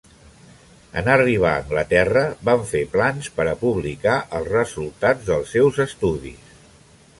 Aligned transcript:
En 1.01 1.09
arribar 1.15 1.51
a 1.57 1.59
Anglaterra 1.63 2.23
van 2.49 2.65
fer 2.71 2.81
plans 2.95 3.29
per 3.37 3.47
a 3.51 3.55
publicar 3.61 4.17
els 4.39 4.51
resultats 4.57 5.29
dels 5.31 5.57
seus 5.59 5.81
estudis. 5.89 6.53